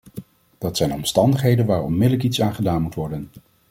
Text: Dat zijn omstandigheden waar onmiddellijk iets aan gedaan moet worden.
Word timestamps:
Dat 0.57 0.77
zijn 0.77 0.93
omstandigheden 0.93 1.65
waar 1.65 1.83
onmiddellijk 1.83 2.23
iets 2.23 2.41
aan 2.41 2.55
gedaan 2.55 2.81
moet 2.81 2.95
worden. 2.95 3.29